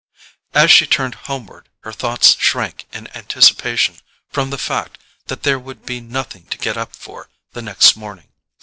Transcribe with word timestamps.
As 0.55 0.71
she 0.71 0.87
turned 0.87 1.13
homeward 1.13 1.69
her 1.81 1.91
thoughts 1.91 2.35
shrank 2.35 2.87
in 2.91 3.05
anticipation 3.15 3.97
from 4.31 4.49
the 4.49 4.57
fact 4.57 4.97
that 5.27 5.43
there 5.43 5.59
would 5.59 5.85
be 5.85 6.01
nothing 6.01 6.45
to 6.47 6.57
get 6.57 6.75
up 6.75 6.95
for 6.95 7.29
the 7.51 7.61
next 7.61 7.95
morning. 7.95 8.29